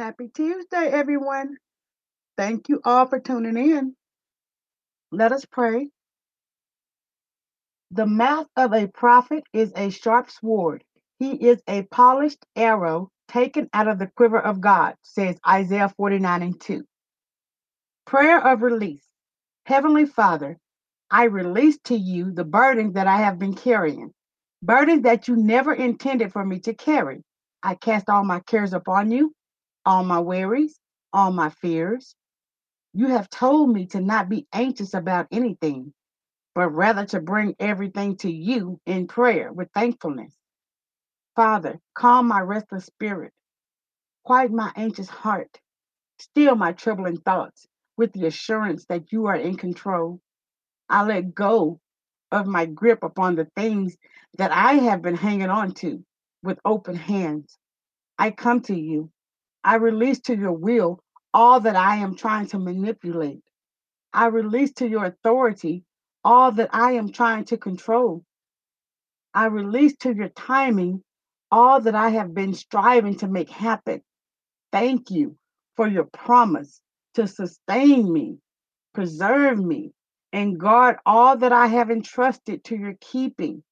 [0.00, 1.58] Happy Tuesday, everyone.
[2.38, 3.94] Thank you all for tuning in.
[5.12, 5.90] Let us pray.
[7.90, 10.84] The mouth of a prophet is a sharp sword.
[11.18, 16.42] He is a polished arrow taken out of the quiver of God, says Isaiah 49
[16.44, 16.82] and 2.
[18.06, 19.04] Prayer of release.
[19.66, 20.56] Heavenly Father,
[21.10, 24.14] I release to you the burdens that I have been carrying,
[24.62, 27.22] burdens that you never intended for me to carry.
[27.62, 29.34] I cast all my cares upon you,
[29.86, 30.78] all my worries,
[31.12, 32.14] all my fears.
[32.94, 35.92] You have told me to not be anxious about anything,
[36.54, 40.34] but rather to bring everything to you in prayer with thankfulness.
[41.36, 43.32] Father, calm my restless spirit,
[44.24, 45.60] quiet my anxious heart,
[46.18, 50.20] still my troubling thoughts with the assurance that you are in control.
[50.88, 51.80] I let go
[52.32, 53.96] of my grip upon the things
[54.38, 56.04] that I have been hanging on to
[56.42, 57.58] with open hands.
[58.18, 59.10] I come to you.
[59.62, 63.42] I release to your will all that I am trying to manipulate.
[64.12, 65.84] I release to your authority
[66.24, 68.24] all that I am trying to control.
[69.34, 71.02] I release to your timing
[71.50, 74.02] all that I have been striving to make happen.
[74.72, 75.36] Thank you
[75.76, 76.80] for your promise
[77.14, 78.38] to sustain me,
[78.94, 79.92] preserve me,
[80.32, 83.62] and guard all that I have entrusted to your keeping.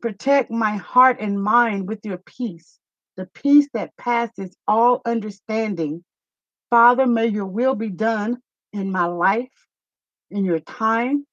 [0.00, 2.78] Protect my heart and mind with your peace,
[3.16, 6.04] the peace that passes all understanding.
[6.70, 8.38] Father, may your will be done
[8.72, 9.52] in my life,
[10.30, 11.26] in your time,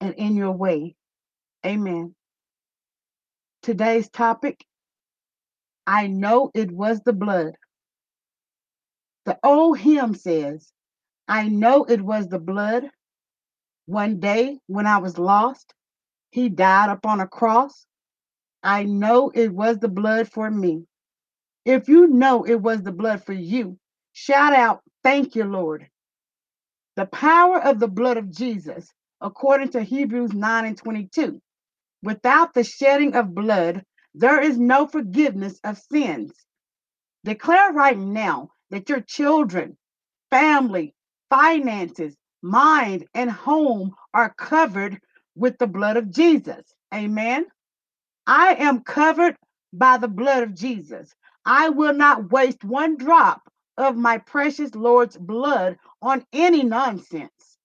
[0.00, 0.96] and in your way.
[1.66, 2.14] Amen.
[3.62, 4.64] Today's topic
[5.86, 7.54] I know it was the blood.
[9.26, 10.72] The old hymn says,
[11.28, 12.88] I know it was the blood.
[13.86, 15.74] One day when I was lost,
[16.30, 17.86] he died upon a cross.
[18.62, 20.86] I know it was the blood for me.
[21.64, 23.78] If you know it was the blood for you,
[24.14, 25.88] shout out, Thank you, Lord.
[26.96, 28.88] The power of the blood of Jesus,
[29.20, 31.40] according to Hebrews 9 and 22.
[32.02, 33.84] Without the shedding of blood,
[34.14, 36.32] there is no forgiveness of sins.
[37.24, 39.76] Declare right now that your children,
[40.30, 40.94] family,
[41.30, 45.00] finances, mind, and home are covered
[45.36, 46.64] with the blood of Jesus.
[46.94, 47.46] Amen.
[48.26, 49.36] I am covered
[49.72, 51.12] by the blood of Jesus.
[51.46, 53.42] I will not waste one drop
[53.76, 57.58] of my precious Lord's blood on any nonsense.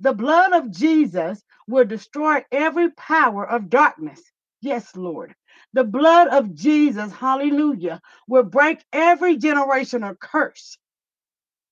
[0.00, 4.20] The blood of Jesus will destroy every power of darkness.
[4.60, 5.34] Yes, Lord.
[5.72, 10.76] The blood of Jesus, hallelujah, will break every generational curse.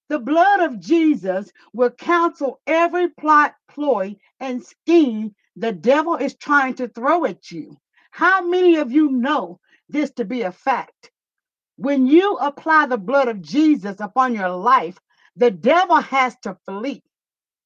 [0.09, 6.75] The blood of Jesus will counsel every plot, ploy, and scheme the devil is trying
[6.75, 7.77] to throw at you.
[8.13, 11.10] How many of you know this to be a fact?
[11.81, 14.99] When you apply the blood of Jesus upon your life,
[15.35, 17.03] the devil has to flee.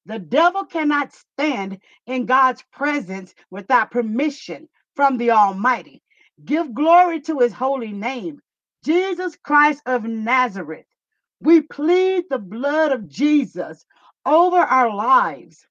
[0.06, 6.00] The devil cannot stand in God's presence without permission from the Almighty.
[6.44, 8.40] Give glory to his holy name,
[8.84, 10.86] Jesus Christ of Nazareth.
[11.40, 13.84] We plead the blood of Jesus
[14.24, 15.66] over our lives,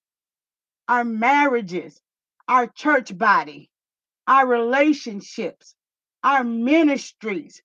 [0.90, 2.02] our marriages,
[2.50, 3.70] our church body,
[4.28, 5.76] our relationships,
[6.26, 7.62] our ministries,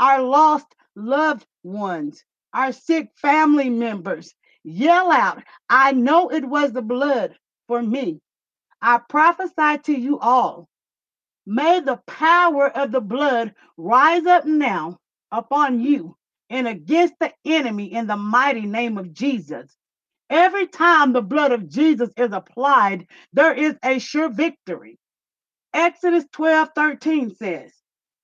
[0.00, 0.66] our lost
[0.96, 2.24] loved ones,
[2.54, 4.34] our sick family members.
[4.64, 7.36] Yell out, I know it was the blood
[7.68, 8.20] for me.
[8.82, 10.68] I prophesy to you all.
[11.46, 14.98] May the power of the blood rise up now
[15.32, 16.16] upon you
[16.50, 19.74] and against the enemy in the mighty name of Jesus.
[20.30, 24.98] Every time the blood of Jesus is applied, there is a sure victory.
[25.74, 27.72] Exodus 12 13 says,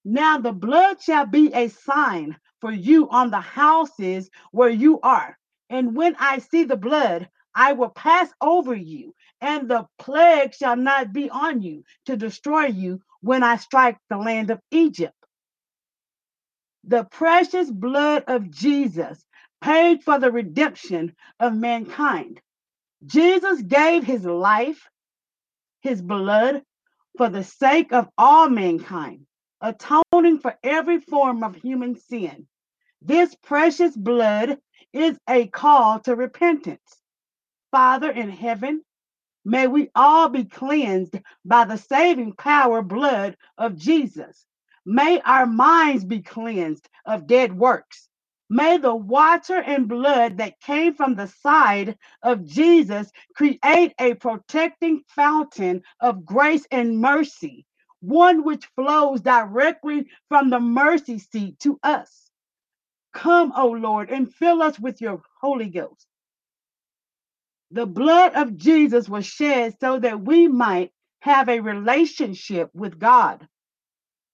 [0.07, 5.37] Now the blood shall be a sign for you on the houses where you are.
[5.71, 10.77] And when I see the blood, I will pass over you, and the plague shall
[10.77, 15.15] not be on you to destroy you when I strike the land of Egypt.
[16.85, 19.27] The precious blood of Jesus
[19.61, 22.41] paid for the redemption of mankind.
[23.07, 24.89] Jesus gave his life,
[25.83, 26.63] his blood,
[27.19, 29.26] for the sake of all mankind,
[29.61, 32.47] atoning for every form of human sin.
[33.03, 34.59] This precious blood
[34.93, 37.03] is a call to repentance.
[37.71, 38.83] Father in heaven,
[39.45, 44.47] may we all be cleansed by the saving power blood of Jesus.
[44.87, 48.09] May our minds be cleansed of dead works.
[48.51, 55.03] May the water and blood that came from the side of Jesus create a protecting
[55.09, 57.67] fountain of grace and mercy,
[58.07, 62.31] one which flows directly from the mercy seat to us.
[63.13, 66.07] Come, O Lord, and fill us with your Holy Ghost.
[67.73, 73.49] The blood of Jesus was shed so that we might have a relationship with God.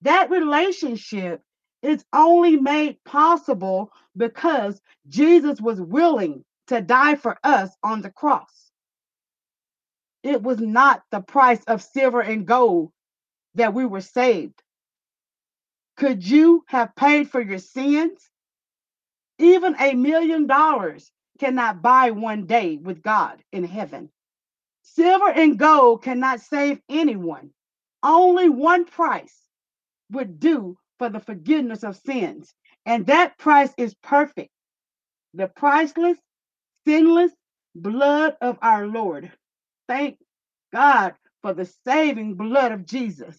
[0.02, 1.42] That relationship
[1.82, 8.70] is only made possible because Jesus was willing to die for us on the cross.
[10.22, 12.92] It was not the price of silver and gold
[13.56, 14.62] that we were saved.
[15.96, 18.20] Could you have paid for your sins?
[19.38, 21.10] Even a million dollars
[21.40, 24.10] cannot buy one day with God in heaven.
[24.82, 27.50] Silver and gold cannot save anyone.
[28.02, 29.36] Only one price
[30.12, 32.54] would do for the forgiveness of sins.
[32.86, 34.50] And that price is perfect
[35.34, 36.18] the priceless,
[36.86, 37.32] sinless
[37.74, 39.32] blood of our Lord.
[39.88, 40.18] Thank
[40.72, 43.38] God for the saving blood of Jesus.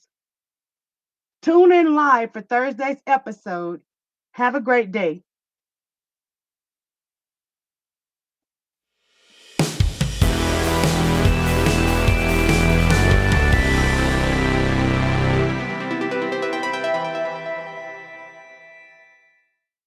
[1.42, 3.82] Tune in live for Thursday's episode.
[4.32, 5.24] Have a great day.